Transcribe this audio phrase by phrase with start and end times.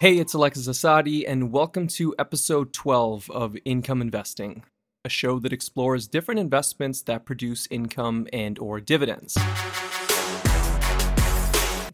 [0.00, 4.64] Hey, it's Alexis Asadi, and welcome to episode 12 of Income Investing,
[5.04, 9.34] a show that explores different investments that produce income and or dividends.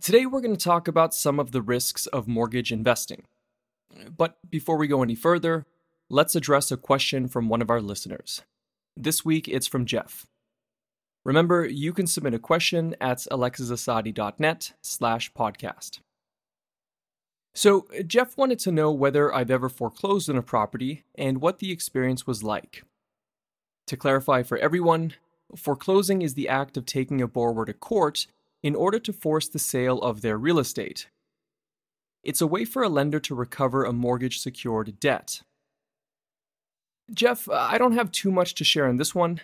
[0.00, 3.25] Today we're going to talk about some of the risks of mortgage investing.
[4.16, 5.66] But before we go any further,
[6.08, 8.43] let's address a question from one of our listeners.
[8.96, 10.29] This week it's from Jeff.
[11.25, 15.99] Remember, you can submit a question at alexisasadi.net slash podcast.
[17.56, 21.58] So, uh, Jeff wanted to know whether I've ever foreclosed on a property and what
[21.58, 22.84] the experience was like.
[23.86, 25.14] To clarify for everyone,
[25.56, 28.26] foreclosing is the act of taking a borrower to court
[28.62, 31.08] in order to force the sale of their real estate.
[32.22, 35.41] It's a way for a lender to recover a mortgage secured debt.
[37.10, 39.41] Jeff, I don't have too much to share in this one,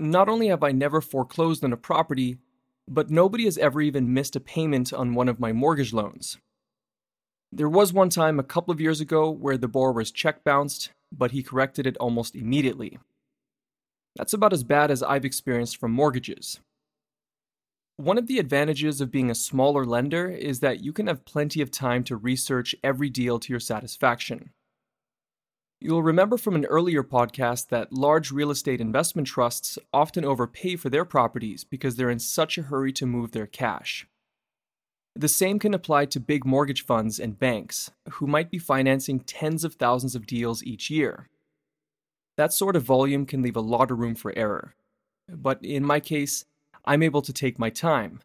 [0.00, 2.38] not only have I never foreclosed on a property,
[2.88, 6.38] but nobody has ever even missed a payment on one of my mortgage loans.
[7.56, 11.30] There was one time a couple of years ago where the borrower's check bounced, but
[11.30, 12.98] he corrected it almost immediately.
[14.16, 16.58] That's about as bad as I've experienced from mortgages.
[17.96, 21.60] One of the advantages of being a smaller lender is that you can have plenty
[21.60, 24.50] of time to research every deal to your satisfaction.
[25.80, 30.90] You'll remember from an earlier podcast that large real estate investment trusts often overpay for
[30.90, 34.08] their properties because they're in such a hurry to move their cash.
[35.16, 39.64] The same can apply to big mortgage funds and banks, who might be financing tens
[39.64, 41.28] of thousands of deals each year.
[42.36, 44.74] That sort of volume can leave a lot of room for error.
[45.28, 46.44] But in my case,
[46.84, 48.20] I'm able to take my time.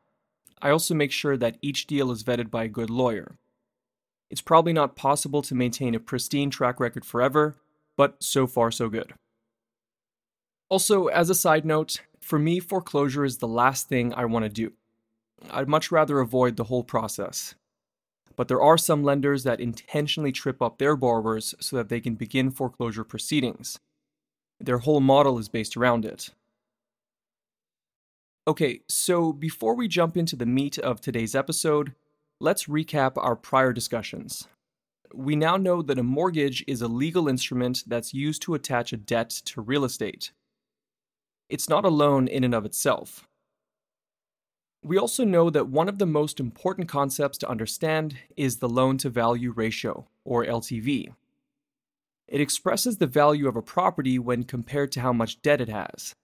[0.61, 3.37] I also make sure that each deal is vetted by a good lawyer,
[4.29, 7.55] it's probably not possible to maintain a pristine track record forever,
[7.97, 9.13] but so far so good.
[10.69, 14.49] Also, as a side note, for me, foreclosure is the last thing I want to
[14.49, 14.73] do.
[15.51, 17.55] I'd much rather avoid the whole process.
[18.35, 22.15] But there are some lenders that intentionally trip up their borrowers so that they can
[22.15, 23.79] begin foreclosure proceedings.
[24.59, 26.29] Their whole model is based around it.
[28.47, 31.93] Okay, so before we jump into the meat of today's episode,
[32.41, 34.47] Let's recap our prior discussions.
[35.13, 38.97] We now know that a mortgage is a legal instrument that's used to attach a
[38.97, 40.31] debt to real estate.
[41.49, 43.27] It's not a loan in and of itself.
[44.83, 48.97] We also know that one of the most important concepts to understand is the loan
[48.99, 51.13] to value ratio, or LTV.
[52.27, 56.15] It expresses the value of a property when compared to how much debt it has.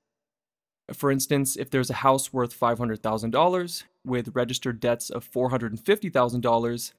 [0.94, 6.94] For instance, if there's a house worth $500,000 with registered debts of $450,000,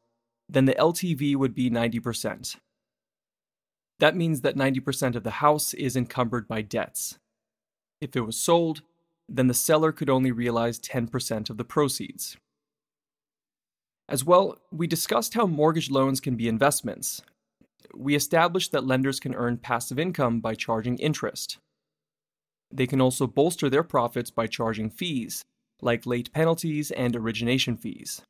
[0.48, 2.56] then the LTV would be 90%.
[3.98, 7.18] That means that 90% of the house is encumbered by debts.
[8.00, 8.82] If it was sold,
[9.28, 12.36] then the seller could only realize 10% of the proceeds.
[14.08, 17.22] As well, we discussed how mortgage loans can be investments.
[17.94, 21.58] We established that lenders can earn passive income by charging interest.
[22.70, 25.44] They can also bolster their profits by charging fees,
[25.80, 28.22] like late penalties and origination fees.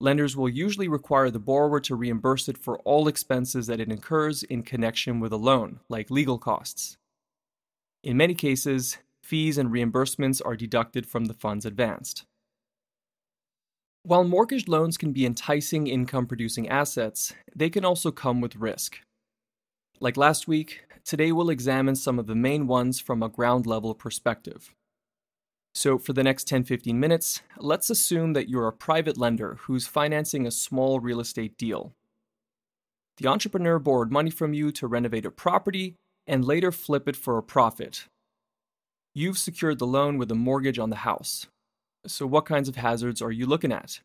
[0.00, 4.42] Lenders will usually require the borrower to reimburse it for all expenses that it incurs
[4.42, 6.98] in connection with a loan, like legal costs.
[8.04, 12.24] In many cases, fees and reimbursements are deducted from the funds advanced.
[14.04, 18.98] While mortgage loans can be enticing income producing assets, they can also come with risk.
[19.98, 23.94] Like last week, today we'll examine some of the main ones from a ground level
[23.96, 24.72] perspective.
[25.74, 29.88] So, for the next 10 15 minutes, let's assume that you're a private lender who's
[29.88, 31.92] financing a small real estate deal.
[33.16, 37.36] The entrepreneur borrowed money from you to renovate a property and later flip it for
[37.38, 38.06] a profit.
[39.18, 41.46] You've secured the loan with a mortgage on the house.
[42.06, 44.00] So, what kinds of hazards are you looking at?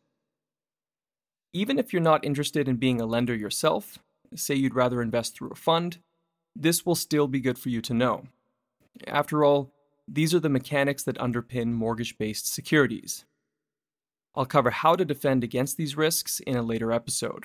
[1.52, 3.98] Even if you're not interested in being a lender yourself,
[4.34, 5.98] say you'd rather invest through a fund,
[6.56, 8.24] this will still be good for you to know.
[9.06, 9.74] After all,
[10.08, 13.26] these are the mechanics that underpin mortgage based securities.
[14.34, 17.44] I'll cover how to defend against these risks in a later episode.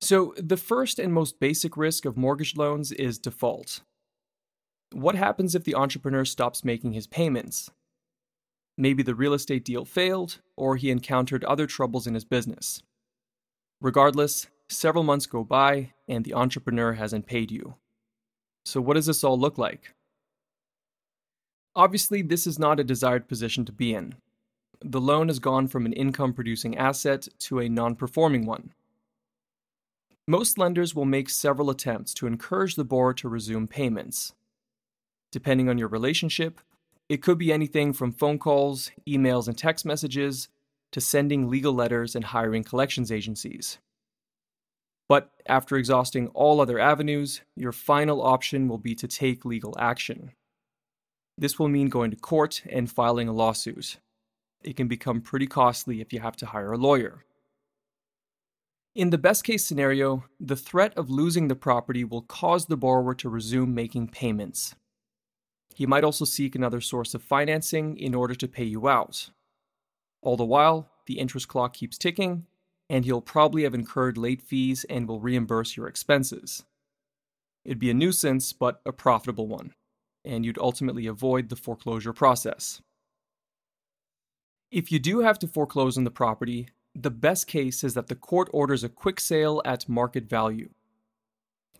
[0.00, 3.82] So, the first and most basic risk of mortgage loans is default.
[4.92, 7.70] What happens if the entrepreneur stops making his payments?
[8.76, 12.82] Maybe the real estate deal failed, or he encountered other troubles in his business.
[13.80, 17.74] Regardless, Several months go by, and the entrepreneur hasn't paid you.
[18.64, 19.94] So, what does this all look like?
[21.74, 24.14] Obviously, this is not a desired position to be in.
[24.80, 28.72] The loan has gone from an income producing asset to a non performing one.
[30.28, 34.34] Most lenders will make several attempts to encourage the borrower to resume payments.
[35.32, 36.60] Depending on your relationship,
[37.08, 40.48] it could be anything from phone calls, emails, and text messages
[40.92, 43.78] to sending legal letters and hiring collections agencies.
[45.08, 50.32] But after exhausting all other avenues, your final option will be to take legal action.
[51.36, 53.98] This will mean going to court and filing a lawsuit.
[54.62, 57.24] It can become pretty costly if you have to hire a lawyer.
[58.94, 63.14] In the best case scenario, the threat of losing the property will cause the borrower
[63.14, 64.74] to resume making payments.
[65.74, 69.30] He might also seek another source of financing in order to pay you out.
[70.22, 72.46] All the while, the interest clock keeps ticking,
[72.88, 76.64] and he'll probably have incurred late fees and will reimburse your expenses.
[77.64, 79.74] It'd be a nuisance, but a profitable one,
[80.24, 82.82] and you'd ultimately avoid the foreclosure process.
[84.70, 88.14] If you do have to foreclose on the property, the best case is that the
[88.14, 90.70] court orders a quick sale at market value.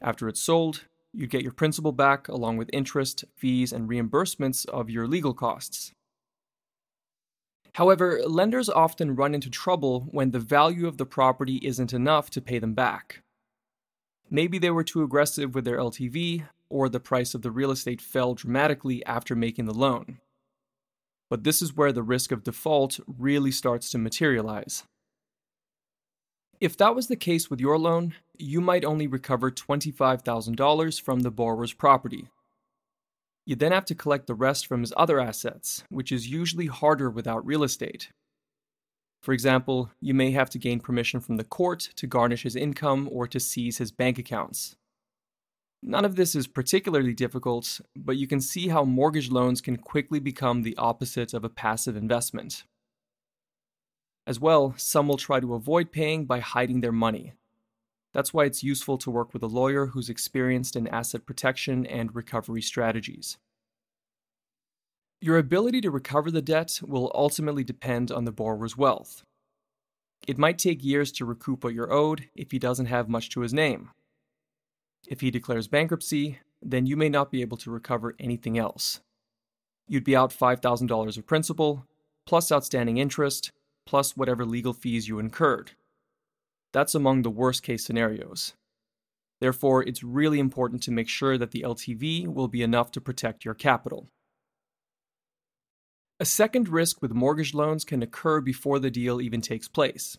[0.00, 4.91] After it's sold, you get your principal back along with interest, fees, and reimbursements of
[4.91, 5.93] your legal costs.
[7.75, 12.41] However, lenders often run into trouble when the value of the property isn't enough to
[12.41, 13.23] pay them back.
[14.29, 18.01] Maybe they were too aggressive with their LTV, or the price of the real estate
[18.01, 20.19] fell dramatically after making the loan.
[21.29, 24.85] But this is where the risk of default really starts to materialize.
[26.61, 31.31] If that was the case with your loan, you might only recover $25,000 from the
[31.31, 32.28] borrower's property.
[33.46, 37.10] You then have to collect the rest from his other assets, which is usually harder
[37.10, 38.10] without real estate.
[39.22, 43.08] For example, you may have to gain permission from the court to garnish his income
[43.10, 44.76] or to seize his bank accounts.
[45.82, 50.20] None of this is particularly difficult, but you can see how mortgage loans can quickly
[50.20, 52.64] become the opposite of a passive investment.
[54.26, 57.32] As well, some will try to avoid paying by hiding their money.
[58.12, 62.15] That's why it's useful to work with a lawyer who's experienced in asset protection and
[62.15, 63.39] recovery strategies.
[65.21, 69.23] Your ability to recover the debt will ultimately depend on the borrower's wealth.
[70.27, 73.41] It might take years to recoup what you're owed if he doesn't have much to
[73.41, 73.91] his name.
[75.07, 79.01] If he declares bankruptcy, then you may not be able to recover anything else.
[79.87, 81.87] You'd be out $5,000 of principal,
[82.27, 83.51] plus outstanding interest,
[83.87, 85.73] plus whatever legal fees you incurred.
[86.72, 88.55] That's among the worst case scenarios.
[89.40, 93.44] Therefore, it's really important to make sure that the LTV will be enough to protect
[93.44, 94.08] your capital.
[96.20, 100.19] A second risk with mortgage loans can occur before the deal even takes place.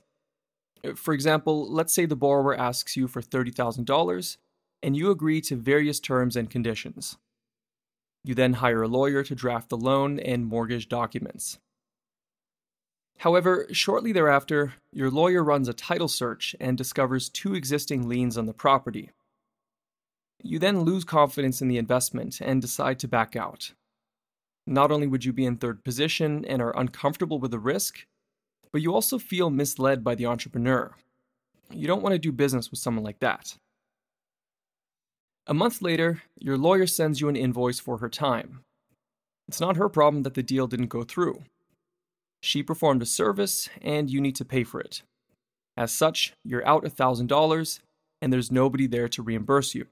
[0.95, 4.37] For example, let's say the borrower asks you for $30,000
[4.81, 7.17] and you agree to various terms and conditions.
[8.23, 11.59] You then hire a lawyer to draft the loan and mortgage documents.
[13.21, 18.47] However, shortly thereafter, your lawyer runs a title search and discovers two existing liens on
[18.47, 19.11] the property.
[20.41, 23.73] You then lose confidence in the investment and decide to back out.
[24.65, 28.07] Not only would you be in third position and are uncomfortable with the risk,
[28.71, 30.95] but you also feel misled by the entrepreneur.
[31.69, 33.55] You don't want to do business with someone like that.
[35.45, 38.63] A month later, your lawyer sends you an invoice for her time.
[39.47, 41.43] It's not her problem that the deal didn't go through.
[42.41, 45.03] She performed a service, and you need to pay for it.
[45.77, 47.79] As such, you're out $1,000,
[48.21, 49.87] and there's nobody there to reimburse you.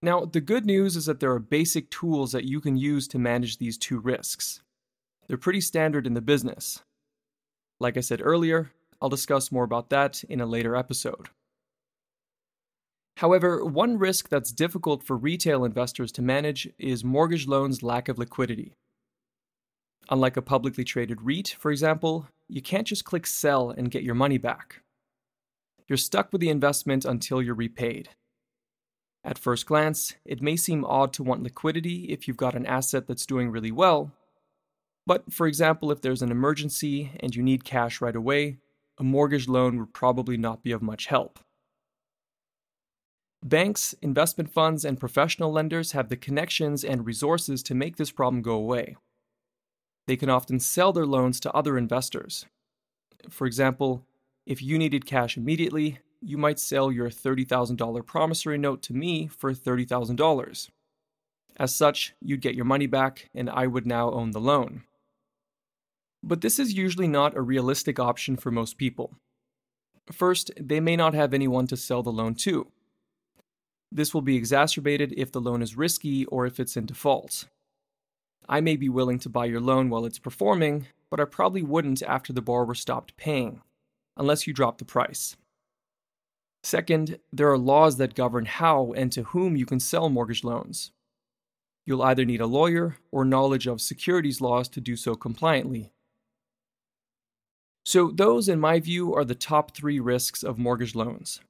[0.00, 3.18] Now, the good news is that there are basic tools that you can use to
[3.18, 4.60] manage these two risks.
[5.26, 6.80] They're pretty standard in the business.
[7.80, 11.28] Like I said earlier, I'll discuss more about that in a later episode.
[13.18, 18.18] However, one risk that's difficult for retail investors to manage is mortgage loans' lack of
[18.18, 18.74] liquidity.
[20.10, 24.14] Unlike a publicly traded REIT, for example, you can't just click sell and get your
[24.14, 24.80] money back.
[25.86, 28.10] You're stuck with the investment until you're repaid.
[29.22, 33.06] At first glance, it may seem odd to want liquidity if you've got an asset
[33.06, 34.12] that's doing really well.
[35.06, 38.58] But for example, if there's an emergency and you need cash right away,
[38.98, 41.38] a mortgage loan would probably not be of much help.
[43.44, 48.42] Banks, investment funds, and professional lenders have the connections and resources to make this problem
[48.42, 48.96] go away
[50.08, 52.46] they can often sell their loans to other investors.
[53.28, 54.06] For example,
[54.46, 59.52] if you needed cash immediately, you might sell your $30,000 promissory note to me for
[59.52, 60.70] $30,000.
[61.58, 64.84] As such, you'd get your money back, and I would now own the loan.
[66.22, 69.12] But this is usually not a realistic option for most people.
[70.10, 72.68] First, they may not have anyone to sell the loan to.
[73.92, 77.46] This will be exacerbated if the loan is risky or if it's in default.
[78.48, 82.02] I may be willing to buy your loan while it's performing, but I probably wouldn't
[82.02, 83.60] after the borrower stopped paying,
[84.16, 85.36] unless you drop the price.
[86.62, 90.92] Second, there are laws that govern how and to whom you can sell mortgage loans.
[91.86, 95.92] You'll either need a lawyer or knowledge of securities laws to do so compliantly.
[97.86, 101.40] So, those, in my view, are the top three risks of mortgage loans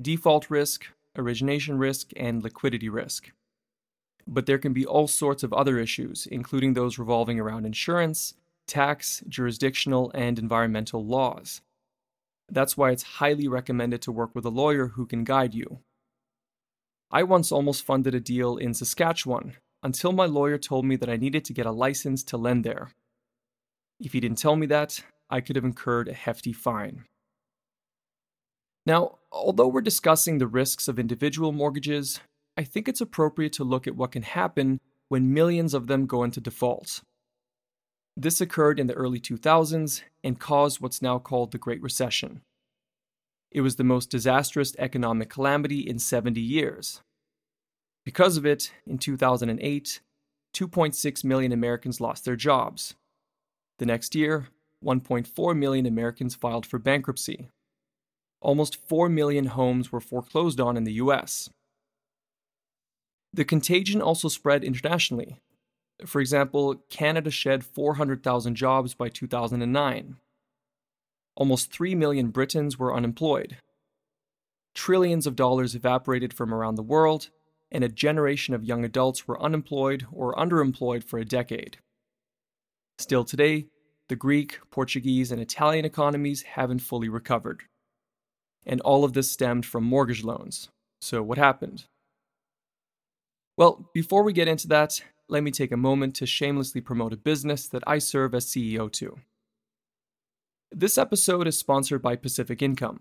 [0.00, 3.32] default risk, origination risk, and liquidity risk.
[4.26, 8.34] But there can be all sorts of other issues, including those revolving around insurance,
[8.66, 11.60] tax, jurisdictional, and environmental laws.
[12.48, 15.80] That's why it's highly recommended to work with a lawyer who can guide you.
[17.10, 21.16] I once almost funded a deal in Saskatchewan until my lawyer told me that I
[21.16, 22.92] needed to get a license to lend there.
[23.98, 27.04] If he didn't tell me that, I could have incurred a hefty fine.
[28.86, 32.20] Now, although we're discussing the risks of individual mortgages,
[32.60, 36.22] I think it's appropriate to look at what can happen when millions of them go
[36.22, 37.00] into default.
[38.18, 42.42] This occurred in the early 2000s and caused what's now called the Great Recession.
[43.50, 47.00] It was the most disastrous economic calamity in 70 years.
[48.04, 50.00] Because of it, in 2008,
[50.54, 52.94] 2.6 million Americans lost their jobs.
[53.78, 54.48] The next year,
[54.84, 57.48] 1.4 million Americans filed for bankruptcy.
[58.42, 61.48] Almost 4 million homes were foreclosed on in the US.
[63.32, 65.38] The contagion also spread internationally.
[66.06, 70.16] For example, Canada shed 400,000 jobs by 2009.
[71.36, 73.58] Almost 3 million Britons were unemployed.
[74.74, 77.30] Trillions of dollars evaporated from around the world,
[77.70, 81.78] and a generation of young adults were unemployed or underemployed for a decade.
[82.98, 83.66] Still today,
[84.08, 87.62] the Greek, Portuguese, and Italian economies haven't fully recovered.
[88.66, 90.68] And all of this stemmed from mortgage loans.
[91.00, 91.84] So, what happened?
[93.60, 97.18] Well, before we get into that, let me take a moment to shamelessly promote a
[97.18, 99.18] business that I serve as CEO to.
[100.72, 103.00] This episode is sponsored by Pacific Income.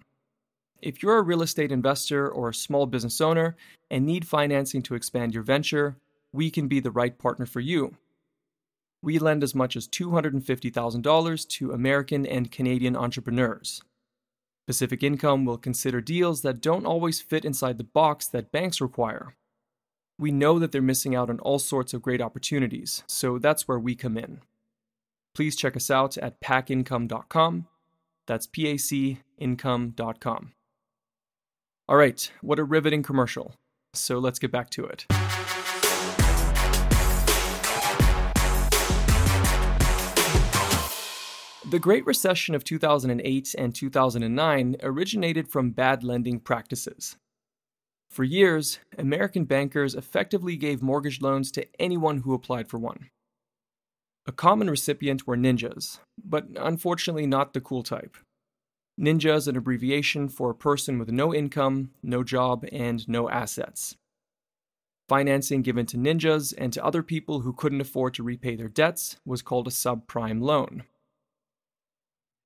[0.81, 3.55] If you're a real estate investor or a small business owner
[3.89, 5.95] and need financing to expand your venture,
[6.33, 7.95] we can be the right partner for you.
[9.01, 13.81] We lend as much as $250,000 to American and Canadian entrepreneurs.
[14.67, 19.35] Pacific Income will consider deals that don't always fit inside the box that banks require.
[20.19, 23.79] We know that they're missing out on all sorts of great opportunities, so that's where
[23.79, 24.41] we come in.
[25.33, 27.67] Please check us out at pacincome.com.
[28.27, 30.51] That's P A C income.com.
[31.87, 33.55] All right, what a riveting commercial.
[33.93, 35.05] So let's get back to it.
[41.69, 47.15] The Great Recession of 2008 and 2009 originated from bad lending practices.
[48.09, 53.09] For years, American bankers effectively gave mortgage loans to anyone who applied for one.
[54.25, 58.17] A common recipient were ninjas, but unfortunately not the cool type.
[58.99, 63.95] Ninja is an abbreviation for a person with no income, no job, and no assets.
[65.07, 69.17] Financing given to ninjas and to other people who couldn't afford to repay their debts
[69.25, 70.83] was called a subprime loan.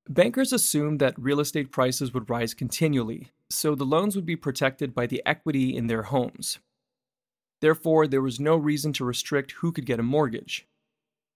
[0.08, 4.94] Bankers assumed that real estate prices would rise continually, so the loans would be protected
[4.94, 6.60] by the equity in their homes.
[7.62, 10.68] Therefore, there was no reason to restrict who could get a mortgage.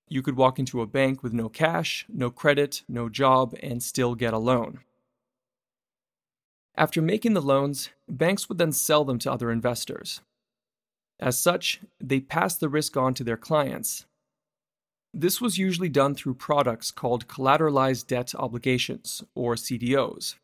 [0.09, 4.15] You could walk into a bank with no cash, no credit, no job, and still
[4.15, 4.79] get a loan.
[6.75, 10.21] After making the loans, banks would then sell them to other investors.
[11.19, 14.05] As such, they passed the risk on to their clients,
[15.13, 20.35] this was usually done through products called collateralized debt obligations, or CDOs.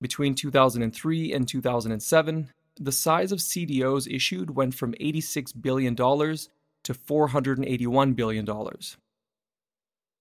[0.00, 2.50] Between 2003 and 2007,
[2.80, 8.46] the size of CDOs issued went from $86 billion to $481 billion.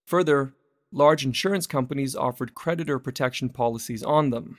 [0.08, 0.54] Further,
[0.92, 4.58] large insurance companies offered creditor protection policies on them.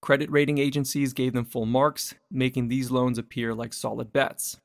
[0.00, 4.58] Credit rating agencies gave them full marks, making these loans appear like solid bets.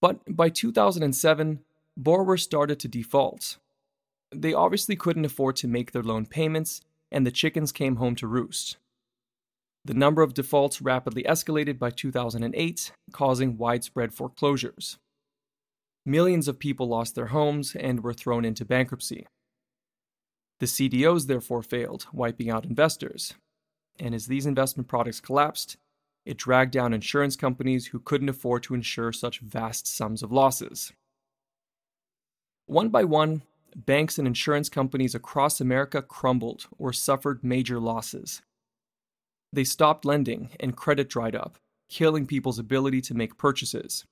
[0.00, 1.60] But by 2007,
[1.96, 3.58] borrowers started to default.
[4.34, 8.26] They obviously couldn't afford to make their loan payments, and the chickens came home to
[8.26, 8.76] roost.
[9.84, 14.98] The number of defaults rapidly escalated by 2008, causing widespread foreclosures.
[16.04, 19.26] Millions of people lost their homes and were thrown into bankruptcy.
[20.60, 23.34] The CDOs therefore failed, wiping out investors.
[24.00, 25.76] And as these investment products collapsed,
[26.26, 30.92] it dragged down insurance companies who couldn't afford to insure such vast sums of losses.
[32.66, 33.42] One by one,
[33.86, 38.42] banks and insurance companies across America crumbled or suffered major losses.
[39.52, 41.58] They stopped lending and credit dried up,
[41.88, 44.04] killing people's ability to make purchases.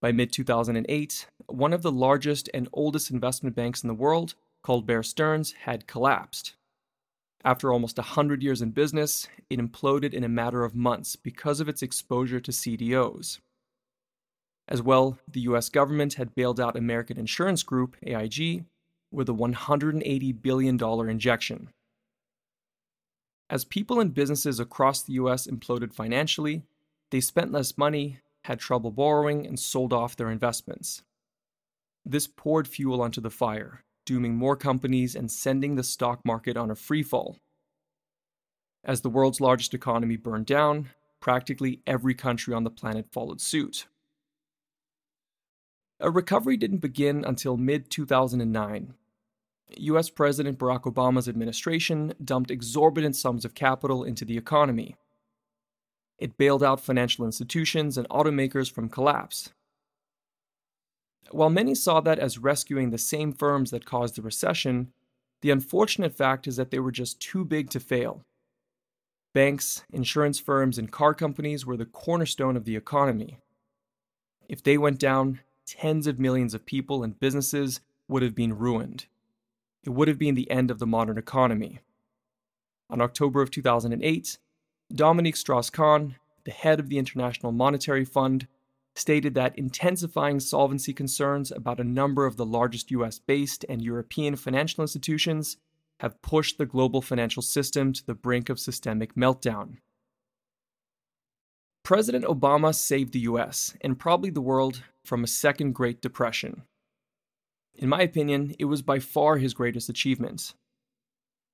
[0.00, 4.86] By mid 2008, one of the largest and oldest investment banks in the world, called
[4.86, 6.54] Bear Stearns, had collapsed.
[7.44, 11.68] After almost 100 years in business, it imploded in a matter of months because of
[11.68, 13.38] its exposure to CDOs.
[14.68, 18.64] As well, the US government had bailed out American Insurance Group, AIG,
[19.10, 21.70] with a $180 billion injection.
[23.48, 26.64] As people and businesses across the US imploded financially,
[27.10, 31.02] they spent less money, had trouble borrowing, and sold off their investments.
[32.04, 36.70] This poured fuel onto the fire, dooming more companies and sending the stock market on
[36.70, 37.36] a freefall.
[38.84, 43.86] As the world's largest economy burned down, practically every country on the planet followed suit.
[46.00, 48.94] A recovery didn't begin until mid 2009.
[49.76, 54.94] US President Barack Obama's administration dumped exorbitant sums of capital into the economy.
[56.18, 59.50] It bailed out financial institutions and automakers from collapse.
[61.30, 64.92] While many saw that as rescuing the same firms that caused the recession,
[65.42, 68.24] the unfortunate fact is that they were just too big to fail.
[69.34, 73.38] Banks, insurance firms, and car companies were the cornerstone of the economy.
[74.48, 79.06] If they went down, tens of millions of people and businesses would have been ruined.
[79.84, 81.80] It would have been the end of the modern economy.
[82.88, 84.38] On October of 2008,
[84.94, 88.48] Dominique Strauss Kahn, the head of the International Monetary Fund,
[88.94, 94.36] stated that intensifying solvency concerns about a number of the largest US based and European
[94.36, 95.58] financial institutions
[96.00, 99.76] have pushed the global financial system to the brink of systemic meltdown.
[101.82, 106.64] President Obama saved the US, and probably the world, from a second Great Depression.
[107.74, 110.52] In my opinion, it was by far his greatest achievement.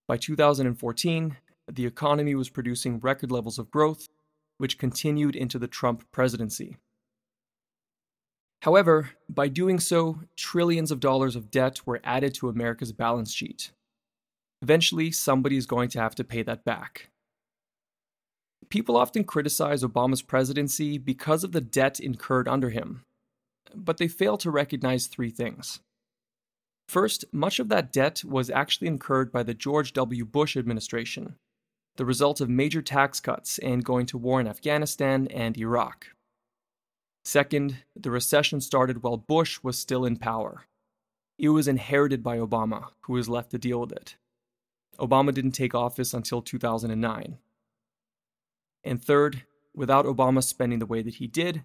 [0.08, 1.37] By 2014,
[1.70, 4.08] the economy was producing record levels of growth,
[4.58, 6.78] which continued into the Trump presidency.
[8.62, 13.70] However, by doing so, trillions of dollars of debt were added to America's balance sheet.
[14.62, 17.11] Eventually, somebody is going to have to pay that back.
[18.68, 23.04] People often criticize Obama's presidency because of the debt incurred under him,
[23.74, 25.80] but they fail to recognize three things.
[26.88, 30.24] First, much of that debt was actually incurred by the George W.
[30.24, 31.36] Bush administration,
[31.96, 36.08] the result of major tax cuts and going to war in Afghanistan and Iraq.
[37.24, 40.66] Second, the recession started while Bush was still in power.
[41.38, 44.16] It was inherited by Obama, who was left to deal with it.
[44.98, 47.38] Obama didn't take office until 2009.
[48.84, 51.64] And third, without Obama spending the way that he did,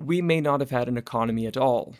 [0.00, 1.94] we may not have had an economy at all.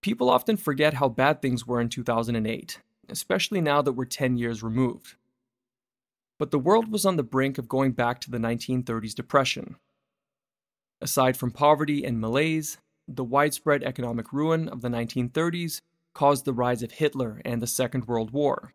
[0.00, 4.62] People often forget how bad things were in 2008, especially now that we're 10 years
[4.62, 5.16] removed.
[6.38, 9.76] But the world was on the brink of going back to the 1930s depression.
[11.00, 15.82] Aside from poverty and malaise, the widespread economic ruin of the 1930s
[16.14, 18.72] caused the rise of Hitler and the Second World War.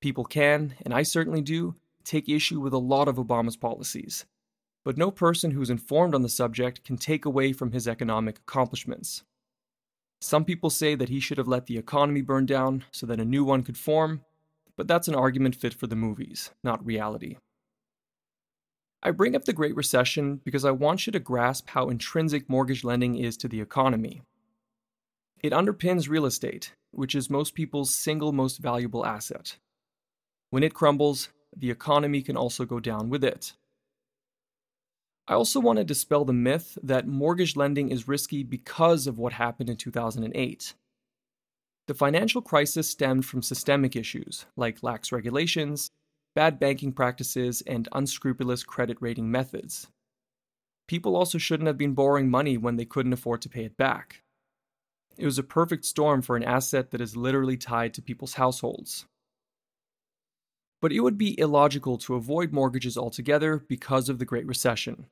[0.00, 4.24] People can, and I certainly do, take issue with a lot of Obama's policies,
[4.84, 9.22] but no person who's informed on the subject can take away from his economic accomplishments.
[10.20, 13.24] Some people say that he should have let the economy burn down so that a
[13.24, 14.22] new one could form,
[14.76, 17.36] but that's an argument fit for the movies, not reality.
[19.02, 22.84] I bring up the Great Recession because I want you to grasp how intrinsic mortgage
[22.84, 24.22] lending is to the economy.
[25.42, 29.56] It underpins real estate, which is most people's single most valuable asset.
[30.50, 33.54] When it crumbles, the economy can also go down with it.
[35.30, 39.34] I also want to dispel the myth that mortgage lending is risky because of what
[39.34, 40.74] happened in 2008.
[41.86, 45.88] The financial crisis stemmed from systemic issues like lax regulations,
[46.34, 49.86] bad banking practices, and unscrupulous credit rating methods.
[50.88, 54.22] People also shouldn't have been borrowing money when they couldn't afford to pay it back.
[55.16, 59.06] It was a perfect storm for an asset that is literally tied to people's households.
[60.82, 65.06] But it would be illogical to avoid mortgages altogether because of the Great Recession.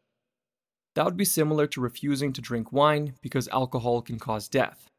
[0.95, 4.91] That would be similar to refusing to drink wine because alcohol can cause death.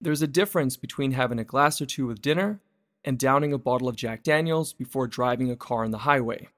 [0.00, 2.60] There's a difference between having a glass or two with dinner
[3.04, 6.48] and downing a bottle of Jack Daniels before driving a car on the highway.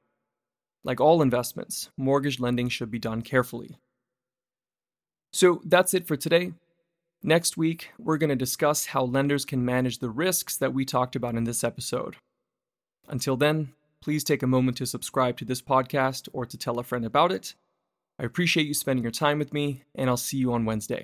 [0.84, 3.78] Like all investments, mortgage lending should be done carefully.
[5.32, 6.52] So that's it for today.
[7.22, 11.14] Next week, we're going to discuss how lenders can manage the risks that we talked
[11.14, 12.16] about in this episode.
[13.08, 16.84] Until then, please take a moment to subscribe to this podcast or to tell a
[16.84, 17.54] friend about it.
[18.22, 21.02] I appreciate you spending your time with me, and I'll see you on Wednesday.